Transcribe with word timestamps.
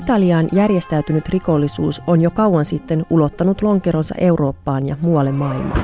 Italian 0.00 0.48
järjestäytynyt 0.52 1.28
rikollisuus 1.28 2.02
on 2.06 2.20
jo 2.20 2.30
kauan 2.30 2.64
sitten 2.64 3.06
ulottanut 3.10 3.62
lonkeronsa 3.62 4.14
Eurooppaan 4.18 4.86
ja 4.86 4.96
muualle 5.00 5.32
maailmaan. 5.32 5.80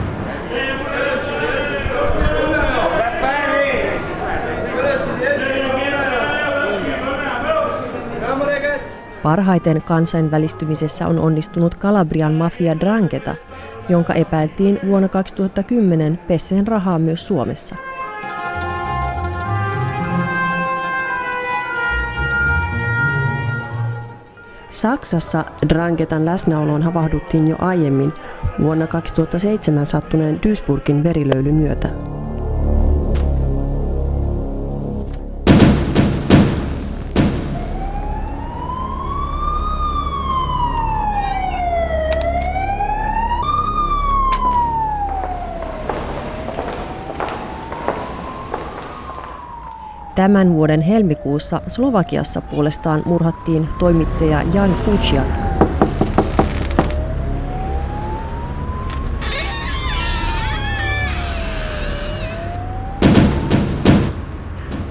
Parhaiten 9.22 9.82
kansainvälistymisessä 9.82 11.06
on 11.06 11.18
onnistunut 11.18 11.74
Kalabrian 11.74 12.32
mafia 12.32 12.80
Drangeta, 12.80 13.34
jonka 13.88 14.14
epäiltiin 14.14 14.78
vuonna 14.86 15.08
2010 15.08 16.18
pesseen 16.18 16.66
rahaa 16.66 16.98
myös 16.98 17.26
Suomessa. 17.26 17.85
Saksassa 24.76 25.44
Drangetan 25.68 26.24
läsnäoloon 26.24 26.82
havahduttiin 26.82 27.48
jo 27.48 27.56
aiemmin 27.58 28.12
vuonna 28.60 28.86
2007 28.86 29.86
sattuneen 29.86 30.40
Duisburgin 30.42 31.04
verilöylyn 31.04 31.54
myötä. 31.54 32.15
Tämän 50.26 50.54
vuoden 50.54 50.80
helmikuussa 50.80 51.62
Slovakiassa 51.66 52.40
puolestaan 52.40 53.02
murhattiin 53.04 53.68
toimittaja 53.78 54.42
Jan 54.54 54.76
Kuciak. 54.84 55.26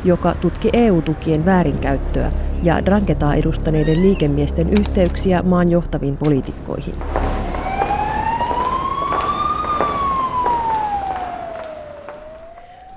joka 0.03 0.36
tutki 0.41 0.69
EU-tukien 0.73 1.45
väärinkäyttöä 1.45 2.31
ja 2.63 2.86
Drangetaa 2.86 3.36
edustaneiden 3.36 4.02
liikemiesten 4.02 4.69
yhteyksiä 4.69 5.41
maan 5.41 5.72
johtaviin 5.72 6.17
poliitikkoihin. 6.17 6.95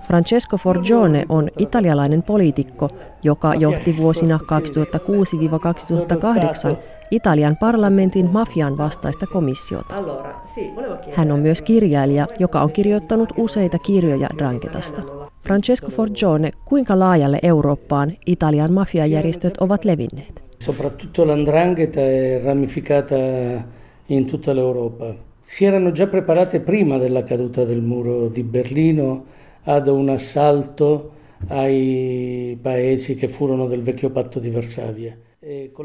Francesco 0.09 0.57
Forgione 0.57 1.25
on 1.29 1.49
italialainen 1.59 2.23
poliitikko, 2.23 2.91
joka 3.23 3.55
johti 3.55 3.97
vuosina 3.97 4.39
2006-2008 6.73 6.77
Italian 7.11 7.57
parlamentin 7.57 8.31
mafian 8.31 8.79
vastaista 8.79 9.27
komissiota. 9.27 9.95
Hän 11.15 11.33
on 11.33 11.41
myös 11.41 11.63
kirjailija, 11.63 12.27
joka 12.39 12.61
on 12.61 12.73
kirjoittanut 12.73 13.33
useita 13.37 13.79
kirjoja 13.79 14.29
Drangetasta. 14.39 15.03
Francesco 15.43 15.91
Forgione, 15.91 16.51
kuinka 16.65 16.99
laajalle 16.99 17.39
Eurooppaan 17.43 18.13
Italian 18.27 18.73
mafiajärjestöt 18.73 19.59
ovat 19.61 19.85
levinneet? 19.85 20.43
Soprattutto 20.63 21.25
l'andrangheta 21.25 22.01
è 22.01 22.45
ramificata 22.45 23.15
in 24.09 24.27
tutta 24.27 24.55
l'Europa. 24.55 25.05
Si 25.47 25.65
erano 25.65 25.93
già 25.93 26.07
preparate 26.07 26.61
prima 26.61 26.99
della 26.99 27.23
caduta 27.23 27.65
del 27.65 27.81
muro 27.81 28.29
di 28.35 28.43
Berlino 28.43 29.25
ad 29.75 29.87
un 29.87 30.09
assalto 30.09 31.13
ai 31.49 32.59
paesi 32.61 33.15
che 33.15 33.29
furono 33.29 33.67
del 33.67 33.83
vecchio 33.83 34.11
patto 34.11 34.41
di 34.41 34.51
Varsavia. 34.51 35.17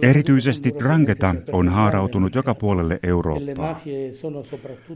Erityisesti 0.01 0.71
Drangeta 0.79 1.35
on 1.51 1.69
haarautunut 1.69 2.35
joka 2.35 2.55
puolelle 2.55 2.99
Eurooppaa. 3.03 3.79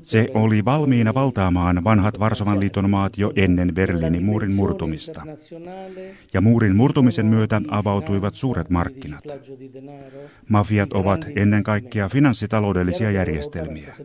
Se 0.02 0.28
oli 0.34 0.66
valmiina 0.66 1.14
valtaamaan 1.14 1.84
vanhat 1.84 2.20
Varsovan 2.20 2.60
liiton 2.60 2.90
maat 2.90 3.18
jo 3.18 3.32
ennen 3.36 3.76
Berliinin 3.76 4.24
muurin 4.24 4.52
murtumista. 4.52 5.22
Ja 6.34 6.42
muurin 6.42 6.76
murtumisen 6.76 7.26
myötä 7.26 7.62
avautuivat 7.68 8.36
suuret 8.36 8.70
markkinat. 8.70 9.24
Mafiat 10.50 10.94
ovat 10.94 11.28
ennen 11.36 11.64
kaikkea 11.64 12.10
finanssitaloudellisia 12.10 13.12
järjestelmiä. 13.12 13.96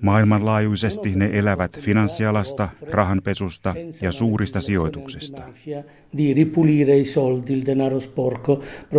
Maailmanlaajuisesti 0.00 1.12
ne 1.16 1.30
elävät 1.32 1.80
finanssialasta, 1.80 2.68
rahanpesusta 2.90 3.74
ja 4.02 4.12
suurista 4.12 4.60
sijoituksista. 4.60 5.42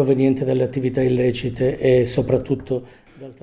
Proveniente 0.04 0.46
dalle 0.46 0.64
attività 0.64 1.02
illecite 1.02 1.78
e 1.80 2.06
soprattutto 2.06 2.84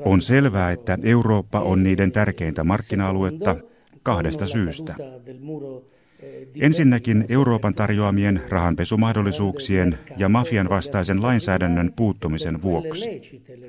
on 0.05 0.21
selvää, 0.21 0.71
että 0.71 0.99
Eurooppa 1.03 1.61
on 1.61 1.83
niiden 1.83 2.13
tärkeintä 2.13 2.65
markkina-aluetta 2.65 3.57
kahdesta 4.03 4.47
syystä. 4.47 4.95
Ensinnäkin 6.61 7.25
Euroopan 7.29 7.75
tarjoamien 7.75 8.43
rahanpesumahdollisuuksien 8.49 9.99
ja 10.17 10.29
mafian 10.29 10.69
vastaisen 10.69 11.23
lainsäädännön 11.23 11.93
puuttumisen 11.97 12.63
vuoksi, 12.63 13.09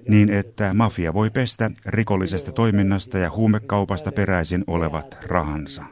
niin 0.08 0.30
että 0.30 0.74
mafia 0.74 1.14
voi 1.14 1.30
pestä 1.30 1.72
rikollisesta 1.86 2.52
toiminnasta 2.52 3.18
ja 3.18 3.32
huumekaupasta 3.36 4.12
peräisin 4.12 4.64
olevat 4.68 5.18
rahansa. 5.28 5.84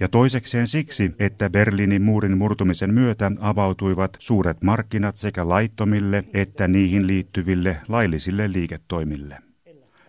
Ja 0.00 0.08
toisekseen 0.08 0.66
siksi, 0.66 1.10
että 1.18 1.50
Berliinin 1.50 2.02
muurin 2.02 2.38
murtumisen 2.38 2.94
myötä 2.94 3.32
avautuivat 3.40 4.16
suuret 4.18 4.62
markkinat 4.62 5.16
sekä 5.16 5.48
laittomille 5.48 6.24
että 6.34 6.68
niihin 6.68 7.06
liittyville 7.06 7.76
laillisille 7.88 8.52
liiketoimille. 8.52 9.38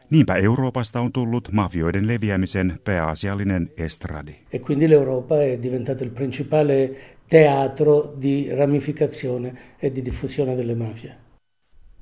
Niinpä 0.10 0.36
Euroopasta 0.36 1.02
on 1.02 1.12
tullut 1.12 1.50
mafioiden 1.52 2.08
leviämisen 2.08 2.80
pääasiallinen 2.84 3.70
estradi. 3.78 4.36
E 4.54 4.60
quindi 4.60 4.88
l'Europa 4.88 5.36
è 5.36 5.64
diventato 5.64 6.04
il 6.04 6.10
principale 6.10 6.96
teatro 7.30 8.14
di 8.22 8.56
ramificazione 8.56 9.54
e 9.82 9.96
di 9.96 10.06
diffusione 10.06 10.58
delle 10.58 10.76
mafie. 10.76 11.12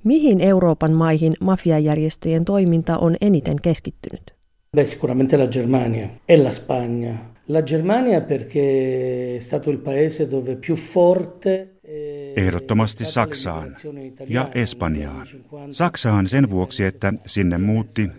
Mihin 0.04 0.42
Euroopan 0.42 0.94
maihin 0.94 1.34
mafiajärjestöjen 1.40 2.46
toiminta 2.46 2.98
on 2.98 3.16
eniten 3.22 3.58
keskittynyt? 3.62 4.32
Beh, 4.76 4.88
sicuramente 4.88 5.38
la 5.38 5.48
Germania 5.48 6.08
e 6.30 6.38
la 6.44 6.52
Spagna. 6.52 7.37
La 7.48 7.62
Germania 7.62 8.22
perché 8.22 9.36
è 9.36 9.40
stato 9.40 9.70
il 9.70 9.78
paese 9.78 10.28
dove 10.28 10.56
più 10.56 10.76
forte 10.76 11.78
Ehdottomasti 12.36 13.06
Saksaan 13.06 13.76
ja 14.28 14.50
Espanjaan. 14.54 15.28
Saksaan 15.72 16.28
sen 16.28 16.50
vuoksi, 16.50 16.84
että 16.84 17.14
sinne 17.26 17.58
muutti 17.58 18.06
1950- 18.06 18.10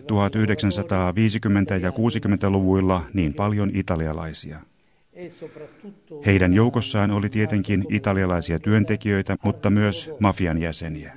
ja 1.82 1.90
60-luvuilla 1.90 3.02
niin 3.14 3.34
paljon 3.34 3.70
italialaisia. 3.74 4.60
Heidän 6.26 6.54
joukossaan 6.54 7.10
oli 7.10 7.28
tietenkin 7.28 7.84
italialaisia 7.88 8.58
työntekijöitä, 8.58 9.36
mutta 9.44 9.70
myös 9.70 10.10
mafian 10.20 10.58
jäseniä. 10.58 11.16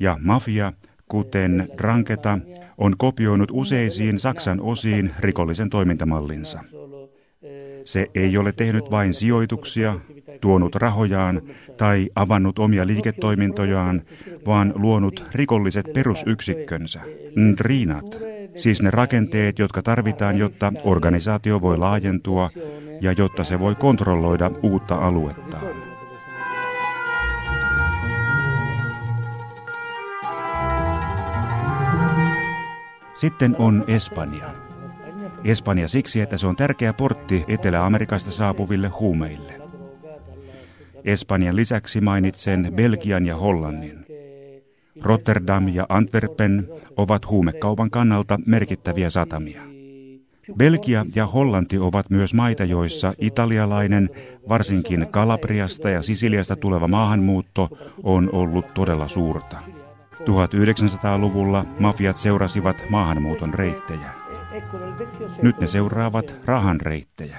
Ja 0.00 0.18
mafia, 0.20 0.72
kuten 1.08 1.68
Dranketa, 1.78 2.38
on 2.78 2.94
kopioinut 2.98 3.48
useisiin 3.52 4.18
Saksan 4.18 4.60
osiin 4.60 5.10
rikollisen 5.20 5.70
toimintamallinsa. 5.70 6.64
Se 7.86 8.06
ei 8.14 8.38
ole 8.38 8.52
tehnyt 8.52 8.90
vain 8.90 9.14
sijoituksia, 9.14 9.94
tuonut 10.40 10.74
rahojaan 10.74 11.42
tai 11.76 12.08
avannut 12.14 12.58
omia 12.58 12.86
liiketoimintojaan, 12.86 14.02
vaan 14.46 14.72
luonut 14.76 15.24
rikolliset 15.34 15.92
perusyksikkönsä, 15.92 17.00
ndrinat, 17.36 18.18
siis 18.56 18.82
ne 18.82 18.90
rakenteet, 18.90 19.58
jotka 19.58 19.82
tarvitaan, 19.82 20.38
jotta 20.38 20.72
organisaatio 20.84 21.60
voi 21.60 21.78
laajentua 21.78 22.50
ja 23.00 23.12
jotta 23.12 23.44
se 23.44 23.60
voi 23.60 23.74
kontrolloida 23.74 24.50
uutta 24.62 24.94
aluettaan. 24.94 25.66
Sitten 33.14 33.56
on 33.58 33.84
Espanja. 33.86 34.55
Espanja 35.46 35.88
siksi, 35.88 36.20
että 36.20 36.36
se 36.36 36.46
on 36.46 36.56
tärkeä 36.56 36.92
portti 36.92 37.44
Etelä-Amerikasta 37.48 38.30
saapuville 38.30 38.88
huumeille. 38.88 39.60
Espanjan 41.04 41.56
lisäksi 41.56 42.00
mainitsen 42.00 42.72
Belgian 42.76 43.26
ja 43.26 43.36
Hollannin. 43.36 44.06
Rotterdam 45.02 45.68
ja 45.68 45.86
Antwerpen 45.88 46.68
ovat 46.96 47.30
huumekaupan 47.30 47.90
kannalta 47.90 48.38
merkittäviä 48.46 49.10
satamia. 49.10 49.62
Belgia 50.56 51.04
ja 51.14 51.26
Hollanti 51.26 51.78
ovat 51.78 52.10
myös 52.10 52.34
maita, 52.34 52.64
joissa 52.64 53.14
italialainen, 53.18 54.10
varsinkin 54.48 55.06
Kalabriasta 55.10 55.90
ja 55.90 56.02
Sisiliasta 56.02 56.56
tuleva 56.56 56.88
maahanmuutto 56.88 57.68
on 58.02 58.30
ollut 58.32 58.74
todella 58.74 59.08
suurta. 59.08 59.56
1900-luvulla 60.20 61.64
mafiat 61.80 62.18
seurasivat 62.18 62.76
maahanmuuton 62.90 63.54
reittejä. 63.54 64.25
Nyt 65.42 65.60
ne 65.60 65.66
seuraavat 65.66 66.34
rahan 66.44 66.80
reittejä. 66.80 67.38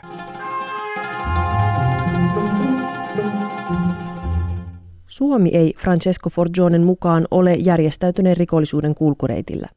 Suomi 5.08 5.50
ei 5.50 5.74
Francesco 5.78 6.30
Forgionen 6.30 6.84
mukaan 6.84 7.28
ole 7.32 7.54
järjestäytyneen 7.54 8.38
rikollisuuden 8.38 8.96
kulkureitillä. 8.96 9.68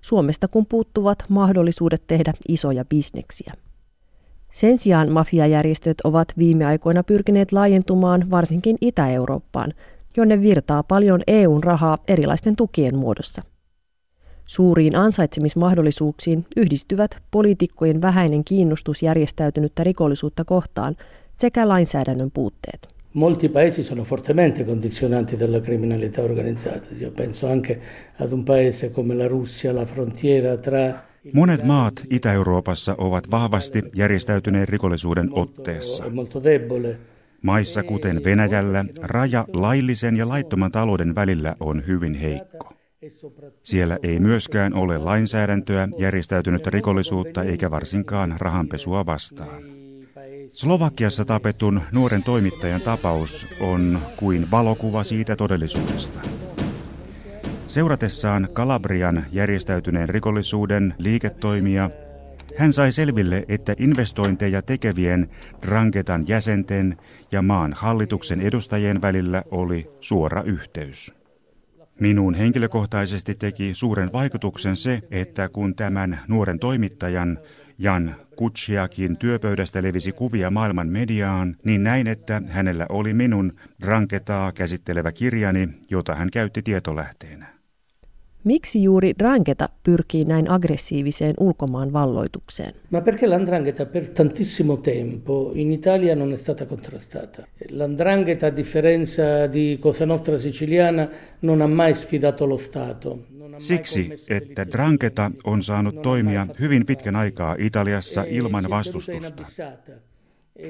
Suomesta 0.00 0.48
kun 0.48 0.66
puuttuvat 0.66 1.24
mahdollisuudet 1.28 2.02
tehdä 2.06 2.32
isoja 2.48 2.84
bisneksiä. 2.84 3.52
Sen 4.52 4.78
sijaan 4.78 5.12
mafiajärjestöt 5.12 6.00
ovat 6.04 6.28
viime 6.38 6.64
aikoina 6.64 7.02
pyrkineet 7.02 7.52
laajentumaan 7.52 8.30
varsinkin 8.30 8.76
Itä-Eurooppaan, 8.80 9.72
jonne 10.16 10.40
virtaa 10.40 10.82
paljon 10.82 11.22
EUn 11.26 11.64
rahaa 11.64 11.98
erilaisten 12.08 12.56
tukien 12.56 12.96
muodossa. 12.96 13.42
Suuriin 14.46 14.96
ansaitsemismahdollisuuksiin 14.96 16.46
yhdistyvät 16.56 17.18
poliitikkojen 17.30 18.02
vähäinen 18.02 18.44
kiinnostus 18.44 19.02
järjestäytynyttä 19.02 19.84
rikollisuutta 19.84 20.44
kohtaan 20.44 20.96
sekä 21.36 21.68
lainsäädännön 21.68 22.30
puutteet. 22.30 22.94
Molti 23.14 23.48
paesi 23.48 23.82
sono 23.82 24.04
fortemente 24.04 24.64
condizionati 24.64 25.40
dalla 25.40 25.60
criminalità 25.60 26.22
organizzata. 26.22 26.86
Io 27.00 27.10
penso 27.10 27.48
anche 27.48 27.80
ad 28.20 28.32
un 28.32 28.44
paese 28.44 28.90
come 28.90 29.14
la 29.14 29.28
Russia, 29.28 29.74
la 29.74 29.84
frontiera 29.84 30.56
tra 30.56 30.94
Monet 31.32 31.64
maat 31.64 31.94
Itä-Euroopassa 32.10 32.94
ovat 32.98 33.30
vahvasti 33.30 33.82
järjestäytyneen 33.94 34.68
rikollisuuden 34.68 35.28
otteessa. 35.32 36.04
Maissa 37.42 37.82
kuten 37.82 38.24
Venäjällä 38.24 38.84
raja 39.00 39.44
laillisen 39.52 40.16
ja 40.16 40.28
laittoman 40.28 40.72
talouden 40.72 41.14
välillä 41.14 41.56
on 41.60 41.86
hyvin 41.86 42.14
heikko. 42.14 42.73
Siellä 43.62 43.98
ei 44.02 44.20
myöskään 44.20 44.74
ole 44.74 44.98
lainsäädäntöä 44.98 45.88
järjestäytynyttä 45.98 46.70
rikollisuutta 46.70 47.42
eikä 47.42 47.70
varsinkaan 47.70 48.34
rahanpesua 48.38 49.06
vastaan. 49.06 49.62
Slovakiassa 50.48 51.24
tapetun 51.24 51.80
nuoren 51.92 52.22
toimittajan 52.22 52.80
tapaus 52.80 53.46
on 53.60 53.98
kuin 54.16 54.50
valokuva 54.50 55.04
siitä 55.04 55.36
todellisuudesta. 55.36 56.20
Seuratessaan 57.66 58.48
Kalabrian 58.52 59.26
järjestäytyneen 59.32 60.08
rikollisuuden 60.08 60.94
liiketoimia, 60.98 61.90
hän 62.56 62.72
sai 62.72 62.92
selville, 62.92 63.44
että 63.48 63.74
investointeja 63.78 64.62
tekevien 64.62 65.30
Drangetan 65.62 66.24
jäsenten 66.28 66.96
ja 67.32 67.42
maan 67.42 67.72
hallituksen 67.72 68.40
edustajien 68.40 69.02
välillä 69.02 69.42
oli 69.50 69.90
suora 70.00 70.42
yhteys. 70.42 71.23
Minuun 72.00 72.34
henkilökohtaisesti 72.34 73.34
teki 73.34 73.74
suuren 73.74 74.12
vaikutuksen 74.12 74.76
se, 74.76 75.02
että 75.10 75.48
kun 75.48 75.74
tämän 75.74 76.20
nuoren 76.28 76.58
toimittajan 76.58 77.38
Jan 77.78 78.16
Kutsiakin 78.36 79.16
työpöydästä 79.16 79.82
levisi 79.82 80.12
kuvia 80.12 80.50
maailman 80.50 80.88
mediaan, 80.88 81.56
niin 81.64 81.84
näin, 81.84 82.06
että 82.06 82.42
hänellä 82.48 82.86
oli 82.88 83.14
minun 83.14 83.52
Dranketaa 83.80 84.52
käsittelevä 84.52 85.12
kirjani, 85.12 85.68
jota 85.90 86.14
hän 86.14 86.30
käytti 86.30 86.62
tietolähteenä. 86.62 87.53
Miksi 88.44 88.82
juuri 88.82 89.12
Drangheta 89.18 89.68
pyrkii 89.82 90.24
näin 90.24 90.50
aggressiiviseen 90.50 91.34
ulkomaan 91.40 91.92
valloitukseen? 91.92 92.74
Ma 92.90 93.00
perché 93.00 93.26
l'andrangheta 93.26 93.86
per 93.86 94.06
tantissimo 94.06 94.76
tempo 94.76 95.52
in 95.54 95.72
Italia 95.72 96.14
non 96.14 96.32
è 96.32 96.36
stata 96.36 96.66
contrastata. 96.66 97.46
L'andrangheta, 97.70 98.46
a 98.46 98.56
differenza 98.56 99.22
di 99.52 99.78
Cosa 99.80 100.06
Nostra 100.06 100.38
siciliana, 100.38 101.08
non 101.40 101.60
ha 101.60 101.66
mai 101.66 101.94
sfidato 101.94 102.46
lo 102.46 102.56
Stato. 102.56 103.18
Siksi, 103.58 104.10
että 104.28 104.66
Drangheta 104.70 105.30
on 105.44 105.62
saanut 105.62 106.02
toimia 106.02 106.46
hyvin 106.60 106.86
pitkän 106.86 107.16
aikaa 107.16 107.56
Italiassa 107.58 108.24
ilman 108.28 108.64
vastustusta. 108.70 109.42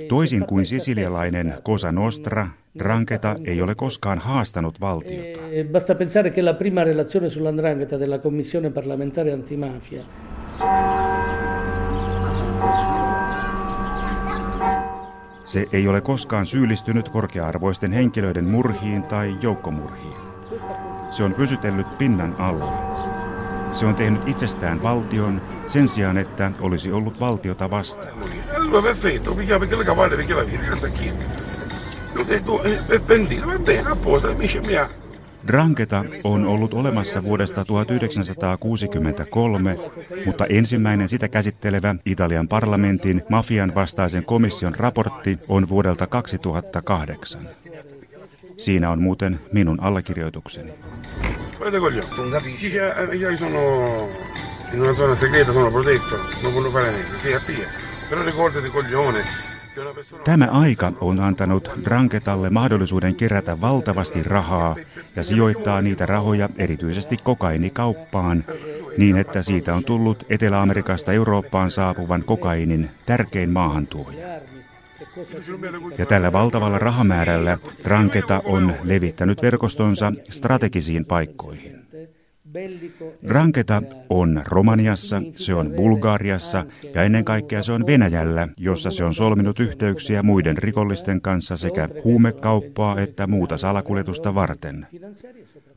Toisin 0.08 0.46
kuin 0.46 0.66
sisilialainen 0.66 1.54
Cosa 1.62 1.92
Nostra, 1.92 2.48
Drangheta 2.78 3.36
ei 3.44 3.62
ole 3.62 3.74
koskaan 3.74 4.18
haastanut 4.18 4.80
valtiota. 4.80 5.40
E 5.50 5.64
basta 5.64 5.94
pensare 5.94 6.30
che 6.30 6.42
la 6.42 6.54
prima 6.54 6.82
relazione 6.82 7.28
sull'andrangheta 7.28 7.98
della 7.98 8.18
Commissione 8.18 8.70
parlamentare 8.70 9.32
antimafia 9.32 10.02
Se 15.44 15.66
ei 15.72 15.88
ole 15.88 16.00
koskaan 16.00 16.46
syyllistynyt 16.46 17.08
korkea-arvoisten 17.08 17.92
henkilöiden 17.92 18.44
murhiin 18.44 19.02
tai 19.02 19.36
joukkomurhiin. 19.40 20.16
Se 21.10 21.22
on 21.22 21.34
pysytellyt 21.34 21.98
pinnan 21.98 22.36
alla. 22.38 22.72
Se 23.72 23.86
on 23.86 23.94
tehnyt 23.94 24.28
itsestään 24.28 24.82
valtion 24.82 25.42
sen 25.66 25.88
sijaan, 25.88 26.18
että 26.18 26.50
olisi 26.60 26.92
ollut 26.92 27.20
valtiota 27.20 27.70
vastaan. 27.70 28.18
Dranketa 35.46 36.04
on 36.24 36.46
ollut 36.46 36.74
olemassa 36.74 37.24
vuodesta 37.24 37.64
1963, 37.64 39.78
mutta 40.26 40.46
ensimmäinen 40.48 41.08
sitä 41.08 41.28
käsittelevä 41.28 41.94
Italian 42.06 42.48
parlamentin 42.48 43.22
mafian 43.28 43.74
vastaisen 43.74 44.24
komission 44.24 44.74
raportti 44.74 45.38
on 45.48 45.68
vuodelta 45.68 46.06
2008. 46.06 47.48
Siinä 48.56 48.90
on 48.90 49.02
muuten 49.02 49.40
minun 49.52 49.80
allekirjoitukseni. 49.80 50.72
Però 58.10 58.22
ricordati 58.22 58.68
coglione, 58.68 59.24
Tämä 60.24 60.48
aika 60.50 60.92
on 61.00 61.20
antanut 61.20 61.70
Dranketalle 61.84 62.50
mahdollisuuden 62.50 63.14
kerätä 63.14 63.60
valtavasti 63.60 64.22
rahaa 64.22 64.76
ja 65.16 65.22
sijoittaa 65.22 65.82
niitä 65.82 66.06
rahoja 66.06 66.48
erityisesti 66.58 67.16
kokainikauppaan, 67.16 68.44
niin 68.98 69.16
että 69.16 69.42
siitä 69.42 69.74
on 69.74 69.84
tullut 69.84 70.26
Etelä-Amerikasta 70.30 71.12
Eurooppaan 71.12 71.70
saapuvan 71.70 72.24
kokainin 72.24 72.90
tärkein 73.06 73.50
maahantuoja. 73.50 74.28
Ja 75.98 76.06
tällä 76.06 76.32
valtavalla 76.32 76.78
rahamäärällä 76.78 77.58
Dranketa 77.84 78.42
on 78.44 78.74
levittänyt 78.82 79.42
verkostonsa 79.42 80.12
strategisiin 80.30 81.04
paikkoihin. 81.04 81.83
Dranketa 83.28 83.82
on 84.10 84.42
Romaniassa, 84.46 85.22
se 85.34 85.54
on 85.54 85.72
Bulgariassa 85.76 86.66
ja 86.94 87.02
ennen 87.02 87.24
kaikkea 87.24 87.62
se 87.62 87.72
on 87.72 87.86
Venäjällä, 87.86 88.48
jossa 88.56 88.90
se 88.90 89.04
on 89.04 89.14
solminut 89.14 89.60
yhteyksiä 89.60 90.22
muiden 90.22 90.58
rikollisten 90.58 91.20
kanssa 91.20 91.56
sekä 91.56 91.88
huumekauppaa 92.04 93.00
että 93.00 93.26
muuta 93.26 93.58
salakuljetusta 93.58 94.34
varten, 94.34 94.86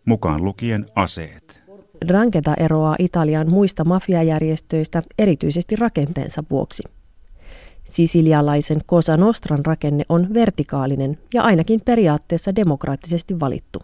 mukaan 0.05 0.43
lukien 0.43 0.85
aseet. 0.95 1.61
Dranketa 2.07 2.53
eroaa 2.59 2.95
Italian 2.99 3.49
muista 3.49 3.83
mafiajärjestöistä 3.83 5.03
erityisesti 5.19 5.75
rakenteensa 5.75 6.43
vuoksi. 6.49 6.83
Sisilialaisen 7.83 8.81
Cosa 8.87 9.17
Nostran 9.17 9.65
rakenne 9.65 10.03
on 10.09 10.33
vertikaalinen 10.33 11.17
ja 11.33 11.43
ainakin 11.43 11.81
periaatteessa 11.85 12.55
demokraattisesti 12.55 13.39
valittu. 13.39 13.81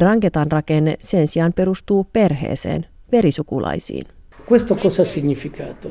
Drangetan 0.00 0.52
rakenne 0.52 0.96
sen 1.00 1.28
sijaan 1.28 1.52
perustuu 1.52 2.06
perheeseen, 2.12 2.86
verisukulaisiin. 3.12 4.06
Questo 4.48 4.74
cosa 4.76 5.04
significato? 5.04 5.88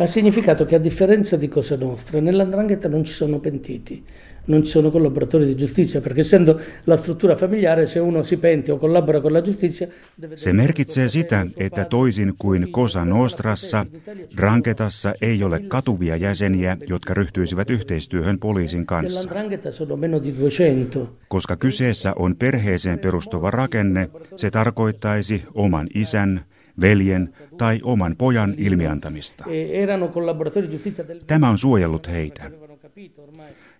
Ha 0.00 0.06
significato 0.06 0.64
che 0.64 0.76
a 0.76 0.78
differenza 0.78 1.36
di 1.36 1.48
Cosa 1.48 1.76
Nostra, 1.76 2.20
nell'andrangheta 2.20 2.88
non 2.88 3.04
ci 3.04 3.12
sono 3.12 3.40
pentiti 3.40 4.04
non 4.48 4.64
ci 4.64 4.70
sono 4.70 4.90
collaboratori 4.90 5.46
di 5.46 5.56
giustizia, 5.56 6.00
perché 6.00 6.20
essendo 6.20 6.60
la 6.84 6.96
struttura 6.96 7.36
familiare, 7.36 7.86
se 7.86 7.98
uno 7.98 8.22
si 8.22 8.36
pente 8.36 8.72
o 8.72 8.76
collabora 8.76 9.20
con 9.20 9.32
la 9.32 9.40
giustizia... 9.40 9.88
Se 10.34 10.52
merkitsee 10.52 11.08
sitä, 11.08 11.46
että 11.56 11.84
toisin 11.84 12.34
kuin 12.38 12.72
Cosa 12.72 13.04
Nostrassa, 13.04 13.86
Dranketassa 14.36 15.14
ei 15.20 15.44
ole 15.44 15.60
katuvia 15.60 16.16
jäseniä, 16.16 16.76
jotka 16.88 17.14
ryhtyisivät 17.14 17.70
yhteistyöhön 17.70 18.38
poliisin 18.38 18.86
kanssa. 18.86 19.30
Koska 21.28 21.56
kyseessä 21.56 22.12
on 22.16 22.36
perheeseen 22.36 22.98
perustuva 22.98 23.50
rakenne, 23.50 24.10
se 24.36 24.50
tarkoittaisi 24.50 25.42
oman 25.54 25.86
isän, 25.94 26.44
veljen 26.80 27.34
tai 27.58 27.80
oman 27.82 28.16
pojan 28.16 28.54
ilmiantamista. 28.56 29.44
E 29.48 29.86
Tämä 31.26 31.48
on 31.48 31.58
suojellut 31.58 32.08
heitä. 32.08 32.50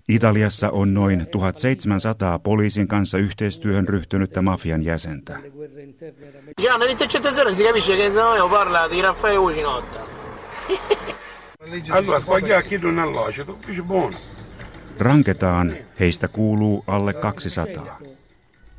Italiassa 0.08 0.70
on 0.70 0.94
noin 0.94 1.26
1700 1.30 2.38
poliisin 2.38 2.88
kanssa 2.88 3.18
yhteistyöhön 3.18 3.88
ryhtynyttä 3.88 4.42
mafian 4.42 4.84
jäsentä. 4.84 5.38
Ranketaan 14.98 15.76
heistä 16.00 16.28
kuuluu 16.28 16.84
alle 16.86 17.12
200. 17.12 17.98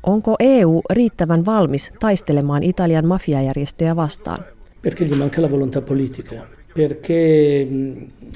Onko 0.02 0.36
EU 0.40 0.80
riittävän 0.90 1.44
valmis 1.44 1.92
taistelemaan 2.00 2.62
Italian 2.62 3.06
mafiajärjestöjä 3.06 3.96
vastaan? 3.96 4.44
Perché 4.82 5.04
gli 5.04 5.14
manca 5.14 5.42
la 5.42 5.50
volontà 5.50 5.80
politica. 5.80 6.34
perché 6.72 7.66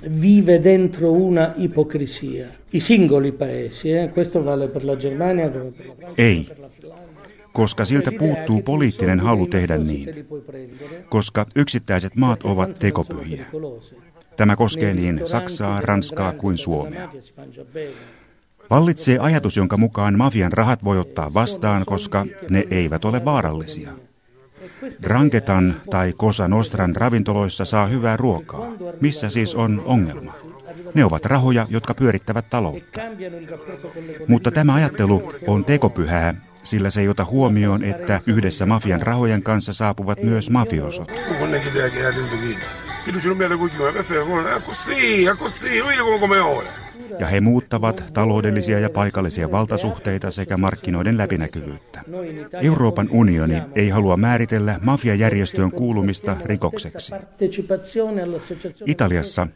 vive 0.09 0.61
dentro 0.61 1.11
una 1.13 1.55
ipocrisia. 1.57 2.49
I 2.71 2.81
singoli 2.81 3.33
paesi, 3.33 3.91
eh? 3.91 4.11
questo 4.13 4.43
vale 4.43 4.69
per 4.69 4.85
la 4.85 4.97
Germania. 4.97 5.51
Ei, 6.19 6.49
koska 7.53 7.85
siltä 7.85 8.13
puuttuu 8.19 8.63
poliittinen 8.63 9.21
halu 9.21 9.47
tehdä 9.47 9.79
niin, 9.79 10.27
koska 11.09 11.47
yksittäiset 11.57 12.17
maat 12.17 12.43
ovat 12.43 12.79
tekopyhiä. 12.79 13.47
Tämä 14.37 14.57
koskee 14.57 14.95
niin 14.95 15.21
Saksaa, 15.25 15.81
Ranskaa 15.81 16.33
kuin 16.33 16.59
Suomea. 16.59 17.11
Vallitsee 18.71 19.19
ajatus, 19.19 19.57
jonka 19.57 19.77
mukaan 19.77 20.19
mafian 20.19 20.53
rahat 20.53 20.85
voi 20.85 20.99
ottaa 20.99 21.35
vastaan, 21.35 21.85
koska 21.87 22.27
ne 22.51 22.65
eivät 22.71 23.05
ole 23.05 23.25
vaarallisia. 23.25 23.91
Dranketan 25.03 25.77
tai 25.91 26.13
Kosa 26.17 26.49
Nostran 26.49 26.97
ravintoloissa 26.97 27.65
saa 27.65 27.87
hyvää 27.87 28.17
ruokaa. 28.17 28.73
Missä 29.01 29.29
siis 29.29 29.55
on 29.55 29.83
ongelma? 29.85 30.33
Ne 30.95 31.05
ovat 31.05 31.25
rahoja, 31.25 31.67
jotka 31.71 31.95
pyörittävät 31.95 32.51
taloutta. 32.51 33.01
Mutta 34.29 34.51
tämä 34.51 34.75
ajattelu 34.75 35.33
on 35.47 35.65
tekopyhää, 35.65 36.35
sillä 36.63 36.91
se 36.91 37.01
ei 37.01 37.09
ota 37.09 37.25
huomioon, 37.25 37.85
että 37.85 38.21
yhdessä 38.27 38.67
mafian 38.67 39.03
rahojen 39.03 39.43
kanssa 39.43 39.73
saapuvat 39.73 40.23
myös 40.23 40.51
mafiosot. 40.51 41.11
Ja 47.19 47.27
he 47.27 47.41
muuttavat 47.41 48.05
taloudellisia 48.13 48.79
ja 48.79 48.91
paikallisia 48.91 49.51
valtasuhteita 49.51 50.31
sekä 50.31 50.57
markkinoiden 50.57 51.19
läpinäkyvyyttä. 51.19 52.01
Euroopan 52.63 53.09
unioni 53.11 53.63
ei 53.75 53.89
halua 53.89 54.17
määritellä 54.17 54.79
mafiajärjestöön 54.83 55.71
kuulumista 55.71 56.37
rikokseksi. 56.45 57.15
Italiassa 58.87 59.47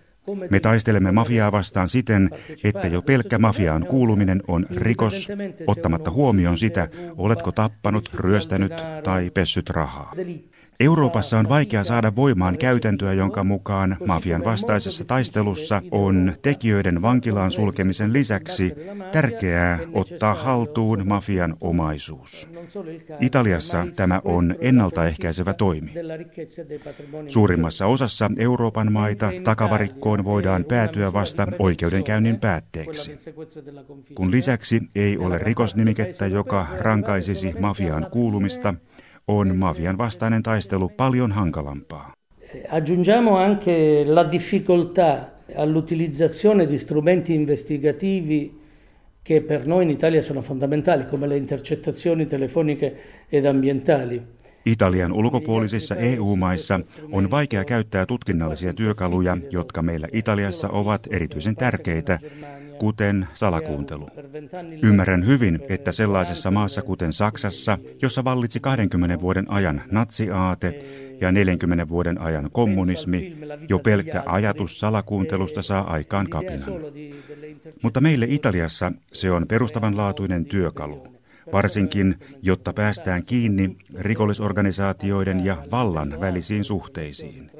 me 0.50 0.60
taistelemme 0.60 1.12
mafiaa 1.12 1.52
vastaan 1.52 1.88
siten, 1.88 2.30
että 2.64 2.86
jo 2.86 3.02
pelkkä 3.02 3.38
mafiaan 3.38 3.86
kuuluminen 3.86 4.42
on 4.48 4.66
rikos, 4.76 5.28
ottamatta 5.66 6.10
huomioon 6.10 6.58
sitä, 6.58 6.88
oletko 7.16 7.52
tappanut, 7.52 8.10
ryöstänyt 8.14 8.72
tai 9.04 9.30
pessyt 9.30 9.70
rahaa. 9.70 10.14
Euroopassa 10.80 11.38
on 11.38 11.48
vaikea 11.48 11.84
saada 11.84 12.16
voimaan 12.16 12.58
käytäntöä, 12.58 13.12
jonka 13.12 13.44
mukaan 13.44 13.96
mafian 14.06 14.44
vastaisessa 14.44 15.04
taistelussa 15.04 15.82
on 15.90 16.32
tekijöiden 16.42 17.02
vankilaan 17.02 17.50
sulkemisen 17.50 18.12
lisäksi 18.12 18.74
tärkeää 19.12 19.78
ottaa 19.92 20.34
haltuun 20.34 21.06
mafian 21.06 21.56
omaisuus. 21.60 22.48
Italiassa 23.20 23.86
tämä 23.96 24.20
on 24.24 24.54
ennaltaehkäisevä 24.60 25.54
toimi. 25.54 25.92
Suurimmassa 27.28 27.86
osassa 27.86 28.30
Euroopan 28.36 28.92
maita 28.92 29.30
takavarikkoon 29.44 30.24
voidaan 30.24 30.64
päätyä 30.64 31.12
vasta 31.12 31.46
oikeudenkäynnin 31.58 32.40
päätteeksi. 32.40 33.18
Kun 34.14 34.30
lisäksi 34.30 34.82
ei 34.94 35.18
ole 35.18 35.38
rikosnimikettä, 35.38 36.26
joka 36.26 36.66
rankaisisi 36.78 37.54
mafiaan 37.60 38.06
kuulumista, 38.10 38.74
on 39.28 39.56
mafian 39.56 39.98
vastainen 39.98 40.42
taistelu 40.42 40.88
paljon 40.88 41.32
hankalampaa. 41.32 42.12
Aggiungiamo 42.68 43.36
anche 43.36 44.04
la 44.06 44.24
difficoltà 44.24 45.32
all'utilizzazione 45.54 46.66
di 46.66 46.78
strumenti 46.78 47.34
investigativi 47.34 48.58
che 49.22 49.42
per 49.42 49.66
noi 49.66 49.84
in 49.84 49.90
Italia 49.90 50.22
sono 50.22 50.40
fondamentali, 50.40 51.06
come 51.06 51.26
le 51.26 51.36
intercettazioni 51.36 52.26
telefoniche 52.26 52.96
ed 53.28 53.44
ambientali. 53.44 54.22
Italian 54.66 55.12
ulkopuolisissa 55.12 55.96
EU-maissa 55.96 56.80
on 57.12 57.30
vaikea 57.30 57.64
käyttää 57.64 58.06
tutkinnallisia 58.06 58.72
työkaluja, 58.72 59.36
jotka 59.50 59.82
meillä 59.82 60.08
Italiassa 60.12 60.68
ovat 60.68 61.06
erityisen 61.10 61.56
tärkeitä, 61.56 62.18
kuten 62.78 63.28
salakuuntelu. 63.34 64.08
Ymmärrän 64.82 65.26
hyvin, 65.26 65.60
että 65.68 65.92
sellaisessa 65.92 66.50
maassa 66.50 66.82
kuten 66.82 67.12
Saksassa, 67.12 67.78
jossa 68.02 68.24
vallitsi 68.24 68.60
20 68.60 69.20
vuoden 69.20 69.50
ajan 69.50 69.82
natsiaate 69.90 70.78
ja 71.20 71.32
40 71.32 71.88
vuoden 71.88 72.20
ajan 72.20 72.50
kommunismi, 72.52 73.36
jo 73.68 73.78
pelkkä 73.78 74.22
ajatus 74.26 74.80
salakuuntelusta 74.80 75.62
saa 75.62 75.92
aikaan 75.92 76.28
kapinan. 76.28 76.72
Mutta 77.82 78.00
meille 78.00 78.26
Italiassa 78.30 78.92
se 79.12 79.30
on 79.30 79.46
perustavanlaatuinen 79.48 80.44
työkalu 80.44 81.17
varsinkin 81.52 82.14
jotta 82.42 82.72
päästään 82.72 83.24
kiinni 83.24 83.76
rikollisorganisaatioiden 83.98 85.44
ja 85.44 85.56
vallan 85.70 86.20
välisiin 86.20 86.64
suhteisiin. 86.64 87.50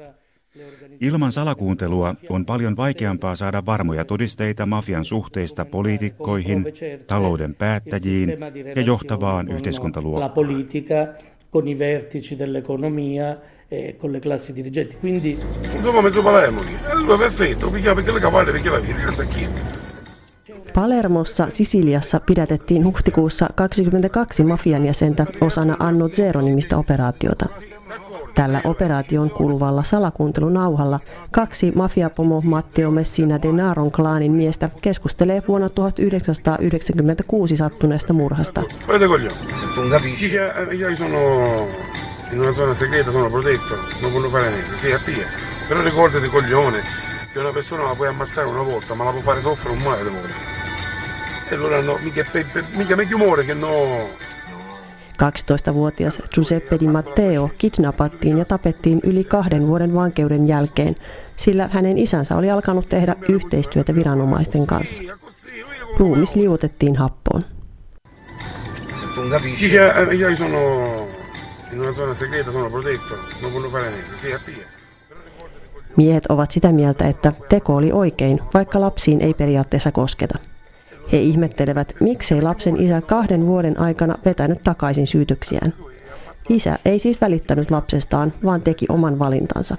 Ilman 1.01 1.31
salakuuntelua 1.31 2.15
on 2.29 2.45
paljon 2.45 2.77
vaikeampaa 2.77 3.35
saada 3.35 3.65
varmoja 3.65 4.05
todisteita 4.05 4.65
mafian 4.65 5.05
suhteista 5.05 5.65
poliitikkoihin, 5.65 6.65
talouden 7.07 7.55
päättäjiin 7.55 8.29
ja 8.75 8.81
johtavaan 8.81 9.51
yhteiskuntaluokkaan. 9.51 10.31
con 11.51 11.67
i 11.67 11.79
vertici 11.79 12.35
dell'economia 12.37 13.37
e 13.67 13.95
con 13.97 14.11
le 14.11 14.19
classi 14.19 14.53
dirigenti. 14.53 14.95
Quindi... 14.95 15.37
Insomma, 15.75 16.01
mezzo 16.01 16.21
Palermo. 16.21 16.61
Allora 16.87 17.17
perfetto, 17.17 17.69
perché 17.69 18.11
le 18.11 18.19
capalle, 18.19 18.51
perché 18.51 18.69
la 18.69 18.79
vita, 18.79 19.11
sta 19.11 19.25
chi? 19.25 19.47
Palermossa 20.73 21.47
Sisiliassa 21.49 22.19
pidätettiin 22.19 22.85
huhtikuussa 22.85 23.49
22 23.55 24.43
mafian 24.43 24.85
jäsentä 24.85 25.25
osana 25.41 25.75
Anno 25.79 26.09
Zero-nimistä 26.09 26.77
operaatiota. 26.77 27.45
Tällä 28.35 28.61
operaation 28.63 29.29
kuuluvalla 29.29 29.83
salakuuntelunauhalla 29.83 30.99
kaksi 31.31 31.71
mafiapomo 31.75 32.41
Matteo 32.41 32.91
Messina 32.91 33.41
Denaron 33.41 33.91
klaanin 33.91 34.31
miestä 34.31 34.69
keskustelee 34.81 35.41
vuonna 35.47 35.69
1996 35.69 37.55
sattuneesta 37.55 38.13
murhasta. 38.13 38.63
Però 45.69 45.83
ricordati 45.83 46.29
coglione, 46.29 46.81
che 47.31 47.39
una 47.39 47.51
persona 47.51 47.83
la 47.83 47.93
puoi 47.93 48.07
ammazzare 48.07 48.47
una 48.47 48.63
volta, 48.63 48.95
ma 48.95 49.03
la 49.03 49.11
può 49.11 49.21
fare 49.21 49.41
soffrire 49.41 49.69
un 49.69 49.83
mare 49.83 50.01
allora 51.55 51.81
no, 51.81 51.97
mica, 52.03 52.25
mica 52.77 52.95
meglio 52.95 53.17
muore 53.17 53.45
che 53.45 53.53
no, 53.53 54.07
12-vuotias 55.19 56.21
Giuseppe 56.33 56.79
Di 56.79 56.87
Matteo 56.87 57.49
kidnappattiin 57.57 58.37
ja 58.37 58.45
tapettiin 58.45 58.99
yli 59.03 59.23
kahden 59.23 59.67
vuoden 59.67 59.93
vankeuden 59.93 60.47
jälkeen, 60.47 60.95
sillä 61.35 61.69
hänen 61.71 61.97
isänsä 61.97 62.35
oli 62.35 62.51
alkanut 62.51 62.89
tehdä 62.89 63.15
yhteistyötä 63.29 63.95
viranomaisten 63.95 64.67
kanssa. 64.67 65.03
Ruumis 65.97 66.35
liuotettiin 66.35 66.95
happoon. 66.95 67.41
Miehet 75.97 76.25
ovat 76.29 76.51
sitä 76.51 76.71
mieltä, 76.71 77.07
että 77.07 77.31
teko 77.49 77.75
oli 77.75 77.91
oikein, 77.91 78.39
vaikka 78.53 78.81
lapsiin 78.81 79.21
ei 79.21 79.33
periaatteessa 79.33 79.91
kosketa. 79.91 80.37
He 81.11 81.17
ihmettelevät, 81.17 81.93
miksei 81.99 82.41
lapsen 82.41 82.77
isä 82.77 83.01
kahden 83.01 83.45
vuoden 83.45 83.79
aikana 83.79 84.17
vetänyt 84.25 84.61
takaisin 84.63 85.07
syytöksiään. 85.07 85.73
Isä 86.49 86.79
ei 86.85 86.99
siis 86.99 87.21
välittänyt 87.21 87.71
lapsestaan, 87.71 88.33
vaan 88.45 88.61
teki 88.61 88.85
oman 88.89 89.19
valintansa. 89.19 89.77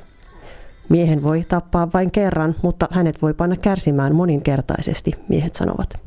Miehen 0.89 1.23
voi 1.23 1.45
tappaa 1.49 1.89
vain 1.93 2.11
kerran, 2.11 2.55
mutta 2.63 2.89
hänet 2.91 3.23
voi 3.23 3.35
panna 3.35 3.57
kärsimään 3.57 4.15
moninkertaisesti, 4.15 5.13
miehet 5.29 5.55
sanovat. 5.55 6.01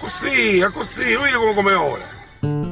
Così, 0.00 0.60
così, 0.74 1.16
come 1.54 1.76
ora. 1.76 2.69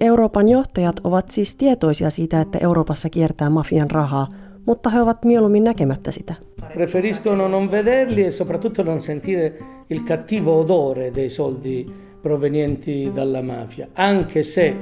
Euroopan 0.00 0.48
johtajat 0.48 1.00
ovat 1.04 1.28
siis 1.28 1.56
tietoisia 1.56 2.10
siitä, 2.10 2.40
että 2.40 2.58
Euroopassa 2.58 3.10
kiertää 3.10 3.50
mafian 3.50 3.90
rahaa, 3.90 4.28
mutta 4.66 4.90
he 4.90 5.00
ovat 5.00 5.24
mieluummin 5.24 5.64
näkemättä 5.64 6.10
sitä. 6.10 6.34
Preferiscono 6.72 7.48
non 7.48 7.70
vederli 7.70 8.24
e 8.24 8.30
soprattutto 8.30 8.82
non 8.82 9.02
sentire 9.02 9.52
il 9.90 10.00
cattivo 10.04 10.60
odore 10.60 11.14
dei 11.14 11.30
soldi 11.30 11.86
provenienti 12.22 13.12
dalla 13.16 13.42
mafia, 13.42 13.86
anche 13.94 14.42
se 14.42 14.76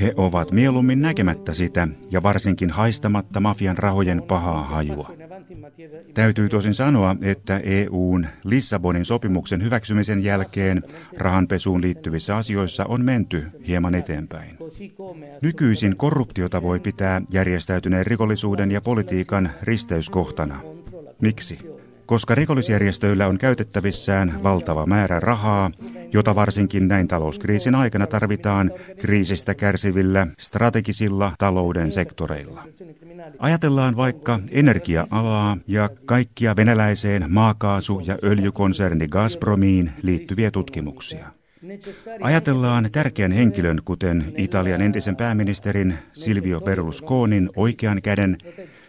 he 0.00 0.12
ovat 0.16 0.52
mieluummin 0.52 1.02
näkemättä 1.02 1.52
sitä 1.52 1.88
ja 2.10 2.22
varsinkin 2.22 2.70
haistamatta 2.70 3.40
mafian 3.40 3.78
rahojen 3.78 4.22
pahaa 4.28 4.62
hajua. 4.62 5.17
Täytyy 6.14 6.48
tosin 6.48 6.74
sanoa, 6.74 7.16
että 7.22 7.58
EUn 7.58 8.26
Lissabonin 8.44 9.04
sopimuksen 9.04 9.62
hyväksymisen 9.62 10.24
jälkeen 10.24 10.82
rahanpesuun 11.18 11.82
liittyvissä 11.82 12.36
asioissa 12.36 12.84
on 12.84 13.04
menty 13.04 13.46
hieman 13.66 13.94
eteenpäin. 13.94 14.58
Nykyisin 15.42 15.96
korruptiota 15.96 16.62
voi 16.62 16.80
pitää 16.80 17.22
järjestäytyneen 17.32 18.06
rikollisuuden 18.06 18.70
ja 18.70 18.80
politiikan 18.80 19.50
risteyskohtana. 19.62 20.60
Miksi? 21.20 21.77
Koska 22.08 22.34
rikollisjärjestöillä 22.34 23.26
on 23.26 23.38
käytettävissään 23.38 24.42
valtava 24.42 24.86
määrä 24.86 25.20
rahaa 25.20 25.70
jota 26.12 26.34
varsinkin 26.34 26.88
näin 26.88 27.08
talouskriisin 27.08 27.74
aikana 27.74 28.06
tarvitaan 28.06 28.70
kriisistä 29.00 29.54
kärsivillä 29.54 30.26
strategisilla 30.38 31.32
talouden 31.38 31.92
sektoreilla. 31.92 32.64
Ajatellaan 33.38 33.96
vaikka 33.96 34.40
energia-alaa 34.50 35.56
ja 35.66 35.90
kaikkia 36.06 36.56
venäläiseen 36.56 37.24
maakaasu- 37.28 38.02
ja 38.06 38.18
öljykonserni 38.24 39.08
Gazpromiin 39.08 39.92
liittyviä 40.02 40.50
tutkimuksia. 40.50 41.26
Ajatellaan 42.20 42.88
tärkeän 42.92 43.32
henkilön, 43.32 43.80
kuten 43.84 44.32
Italian 44.36 44.82
entisen 44.82 45.16
pääministerin 45.16 45.98
Silvio 46.12 46.60
Berlusconin 46.60 47.50
oikean 47.56 48.02
käden 48.02 48.38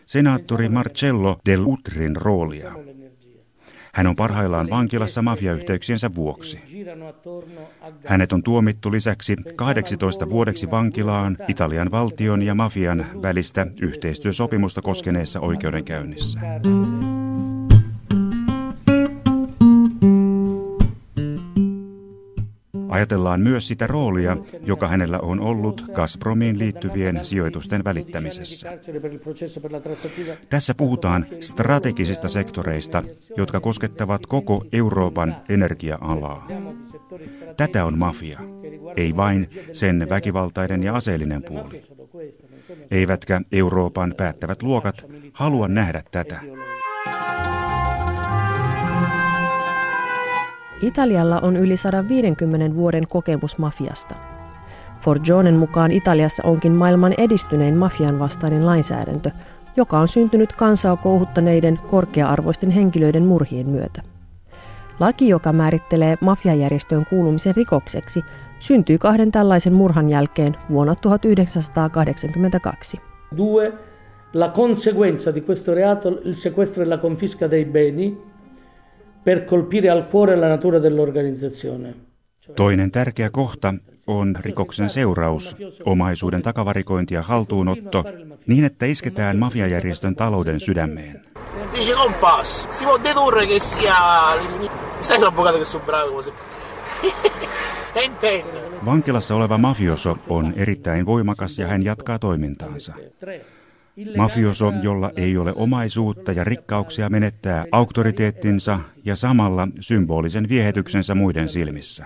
senaattori 0.05 0.69
Marcello 0.69 1.39
del 1.45 1.61
Utrin 1.65 2.15
roolia. 2.15 2.88
Hän 4.00 4.08
on 4.08 4.15
parhaillaan 4.15 4.70
vankilassa 4.70 5.22
mafiayhteyksiensä 5.22 6.15
vuoksi. 6.15 6.60
Hänet 8.06 8.34
on 8.34 8.44
tuomittu 8.44 8.91
lisäksi 8.91 9.36
18 9.56 10.29
vuodeksi 10.29 10.72
vankilaan 10.72 11.38
Italian 11.48 11.91
valtion 11.91 12.41
ja 12.41 12.56
mafian 12.56 13.06
välistä 13.22 13.68
yhteistyösopimusta 13.82 14.82
koskeneessa 14.82 15.39
oikeudenkäynnissä. 15.39 16.39
Ajatellaan 23.00 23.41
myös 23.41 23.68
sitä 23.68 23.88
roolia, 23.88 24.38
joka 24.62 24.88
hänellä 24.88 25.20
on 25.20 25.39
ollut 25.39 25.86
Gazpromiin 25.94 26.60
liittyvien 26.60 27.25
sijoitusten 27.25 27.84
välittämisessä. 27.84 28.79
Tässä 30.50 30.74
puhutaan 30.75 31.25
strategisista 31.39 32.27
sektoreista, 32.27 33.03
jotka 33.38 33.60
koskettavat 33.60 34.25
koko 34.25 34.65
Euroopan 34.72 35.36
energia-alaa. 35.50 36.48
Tätä 37.58 37.86
on 37.86 37.98
mafia, 37.98 38.39
ei 38.96 39.15
vain 39.15 39.50
sen 39.72 40.08
väkivaltainen 40.10 40.84
ja 40.84 40.96
aseellinen 40.96 41.44
puoli. 41.44 41.84
Eivätkä 42.91 43.41
Euroopan 43.51 44.13
päättävät 44.18 44.63
luokat 44.63 45.06
halua 45.34 45.68
nähdä 45.68 46.03
tätä. 46.12 46.39
Italialla 50.81 51.39
on 51.39 51.55
yli 51.55 51.77
150 51.77 52.75
vuoden 52.75 53.07
kokemus 53.07 53.57
mafiasta. 53.57 54.15
Forgionen 55.01 55.55
mukaan 55.55 55.91
Italiassa 55.91 56.43
onkin 56.45 56.71
maailman 56.71 57.13
edistynein 57.17 57.77
mafian 57.77 58.19
vastainen 58.19 58.65
lainsäädäntö, 58.65 59.31
joka 59.77 60.00
on 60.00 60.07
syntynyt 60.07 60.53
kansaa 60.53 60.95
kouhuttaneiden 60.95 61.79
korkea-arvoisten 61.91 62.69
henkilöiden 62.69 63.25
murhien 63.25 63.69
myötä. 63.69 64.01
Laki, 65.00 65.29
joka 65.29 65.53
määrittelee 65.53 66.17
mafiajärjestöön 66.21 67.05
kuulumisen 67.09 67.55
rikokseksi, 67.55 68.21
syntyi 68.59 68.98
kahden 68.98 69.31
tällaisen 69.31 69.74
murhan 69.74 70.09
jälkeen 70.09 70.55
vuonna 70.69 70.95
1982. 70.95 73.00
Due, 73.38 73.74
la 74.33 74.50
conseguenza 74.50 75.36
di 75.36 75.41
questo 75.41 75.74
reato 75.74 76.19
il 76.24 76.36
sequestro 76.36 76.83
e 76.83 76.86
la 76.86 76.98
confisca 76.98 77.51
dei 77.51 77.65
beni 77.65 78.28
per 79.29 79.45
colpire 79.45 79.89
al 79.89 80.07
cuore 80.09 80.36
la 80.36 80.48
natura 80.48 80.79
dell'organizzazione. 80.79 81.93
Toinen 82.55 82.91
tärkeä 82.91 83.29
kohta 83.29 83.74
on 84.07 84.36
rikoksen 84.39 84.89
seuraus, 84.89 85.55
omaisuuden 85.86 86.41
takavarikointi 86.41 87.13
ja 87.13 87.21
haltuunotto, 87.21 88.03
niin 88.48 88.63
että 88.63 88.86
isketään 88.86 89.38
mafiajärjestön 89.38 90.15
talouden 90.15 90.59
sydämeen. 90.59 91.21
Dice 91.74 91.93
compas, 91.93 92.67
si 92.77 92.86
può 92.86 93.03
dedurre 93.03 93.45
che 93.48 93.59
sia... 93.59 93.95
Sai 95.00 95.19
l'avvocato 95.19 95.57
che 95.57 95.65
so 95.65 95.79
bravo 95.79 96.21
come 98.13 98.43
Vankilassa 98.86 99.36
oleva 99.36 99.57
mafioso 99.57 100.18
on 100.29 100.53
erittäin 100.55 101.05
voimakas 101.05 101.59
ja 101.59 101.68
hän 101.68 101.83
jatkaa 101.83 102.20
toimintaansa. 102.20 102.94
Mafioso, 104.18 104.74
jolla 104.81 105.12
ei 105.16 105.38
ole 105.38 105.53
omaisuutta 105.55 106.31
ja 106.31 106.44
rikkauksia, 106.44 107.09
menettää 107.09 107.66
auktoriteettinsa 107.72 108.79
ja 109.05 109.16
samalla 109.16 109.68
symbolisen 109.79 110.50
viehetyksensä 110.50 111.16
muiden 111.16 111.50
silmissä. 111.50 112.05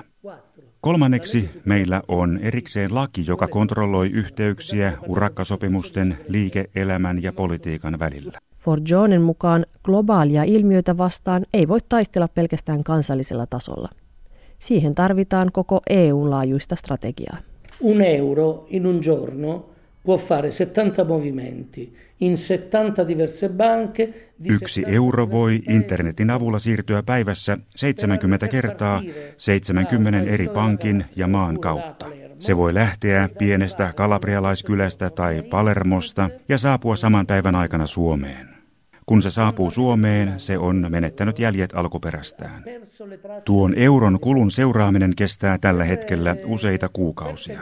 Kolmanneksi 0.81 1.49
meillä 1.65 2.01
on 2.07 2.39
erikseen 2.41 2.95
laki, 2.95 3.23
joka 3.27 3.47
kontrolloi 3.47 4.09
yhteyksiä 4.09 4.93
urakkasopimusten, 5.07 6.17
liike-elämän 6.27 7.23
ja 7.23 7.33
politiikan 7.33 7.99
välillä. 7.99 8.39
Forjonen 8.59 9.21
mukaan 9.21 9.65
globaalia 9.83 10.43
ilmiöitä 10.43 10.97
vastaan 10.97 11.45
ei 11.53 11.67
voi 11.67 11.79
taistella 11.89 12.27
pelkästään 12.27 12.83
kansallisella 12.83 13.45
tasolla. 13.45 13.89
Siihen 14.59 14.95
tarvitaan 14.95 15.51
koko 15.51 15.81
EU-laajuista 15.89 16.75
strategiaa. 16.75 17.37
Un 17.79 18.01
euro 18.01 18.65
in 18.69 18.87
un 18.87 18.99
giorno 19.01 19.72
può 20.03 20.17
fare 20.17 20.51
70 20.51 21.03
movimenti 21.03 21.95
in 22.19 22.37
70 22.37 23.07
diverse 23.07 23.49
banche. 23.49 24.31
Yksi 24.45 24.83
euro 24.87 25.31
voi 25.31 25.61
internetin 25.69 26.29
avulla 26.29 26.59
siirtyä 26.59 27.03
päivässä 27.03 27.57
70 27.75 28.47
kertaa 28.47 29.01
70 29.37 30.31
eri 30.31 30.47
pankin 30.47 31.05
ja 31.15 31.27
maan 31.27 31.59
kautta. 31.59 32.05
Se 32.39 32.57
voi 32.57 32.73
lähteä 32.73 33.29
pienestä 33.37 33.93
kalabrialaiskylästä 33.95 35.09
tai 35.09 35.41
Palermosta 35.41 36.29
ja 36.49 36.57
saapua 36.57 36.95
saman 36.95 37.27
päivän 37.27 37.55
aikana 37.55 37.87
Suomeen. 37.87 38.52
Kun 39.05 39.21
se 39.21 39.29
saapuu 39.29 39.71
Suomeen, 39.71 40.39
se 40.39 40.57
on 40.57 40.85
menettänyt 40.89 41.39
jäljet 41.39 41.73
alkuperästään. 41.73 42.63
Tuon 43.45 43.73
euron 43.75 44.19
kulun 44.19 44.51
seuraaminen 44.51 45.15
kestää 45.15 45.57
tällä 45.57 45.83
hetkellä 45.83 46.35
useita 46.45 46.89
kuukausia. 46.89 47.59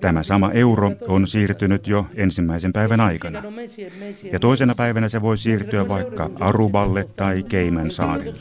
Tämä 0.00 0.22
sama 0.22 0.50
euro 0.50 0.92
on 1.08 1.26
siirtynyt 1.26 1.86
jo 1.86 2.06
ensimmäisen 2.14 2.72
päivän 2.72 3.00
aikana. 3.00 3.42
Ja 4.32 4.40
toisena 4.40 4.74
päivänä 4.74 5.08
se 5.08 5.22
voi 5.22 5.38
siirtyä 5.38 5.88
vaikka 5.88 6.30
Aruballe 6.40 7.06
tai 7.16 7.42
Keiman 7.42 7.90
saarille. 7.90 8.38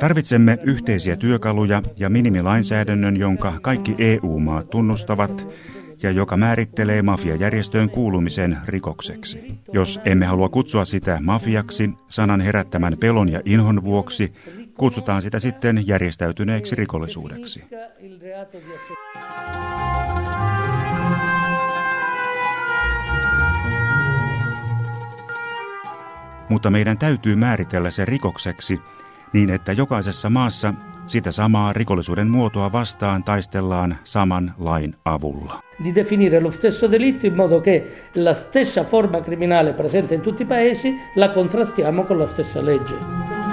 Tarvitsemme 0.00 0.58
yhteisiä 0.62 1.16
työkaluja 1.16 1.82
ja 1.96 2.10
minimilainsäädännön, 2.10 3.16
jonka 3.16 3.52
kaikki 3.62 3.94
EU-maat 3.98 4.70
tunnustavat 4.70 5.46
ja 6.02 6.10
joka 6.10 6.36
määrittelee 6.36 7.02
mafiajärjestöön 7.02 7.90
kuulumisen 7.90 8.58
rikokseksi. 8.66 9.58
Jos 9.72 10.00
emme 10.04 10.26
halua 10.26 10.48
kutsua 10.48 10.84
sitä 10.84 11.18
mafiaksi 11.22 11.90
sanan 12.08 12.40
herättämän 12.40 12.96
pelon 13.00 13.32
ja 13.32 13.40
inhon 13.44 13.84
vuoksi, 13.84 14.32
kutsutaan 14.78 15.22
sitä 15.22 15.40
sitten 15.40 15.86
järjestäytyneeksi 15.86 16.74
rikollisuudeksi. 16.74 17.64
Mutta 26.48 26.70
meidän 26.70 26.98
täytyy 26.98 27.36
määritellä 27.36 27.90
se 27.90 28.04
rikokseksi 28.04 28.80
niin, 29.32 29.50
että 29.50 29.72
jokaisessa 29.72 30.30
maassa 30.30 30.74
sitä 31.06 31.32
samaa 31.32 31.72
rikollisuuden 31.72 32.28
muotoa 32.28 32.72
vastaan 32.72 33.24
taistellaan 33.24 33.98
saman 34.04 34.54
lain 34.58 34.96
avulla. 35.04 35.63
Di 35.76 35.92
definire 35.92 36.38
lo 36.38 36.50
stesso 36.50 36.86
delitto 36.86 37.26
in 37.26 37.34
modo 37.34 37.60
che 37.60 38.02
la 38.12 38.34
stessa 38.34 38.84
forma 38.84 39.22
criminale 39.22 39.72
presente 39.72 40.14
in 40.14 40.20
tutti 40.20 40.42
i 40.42 40.46
paesi 40.46 40.94
la 41.14 41.30
contrastiamo 41.30 42.04
con 42.04 42.18
la 42.18 42.26
stessa 42.26 42.62
legge. 42.62 43.43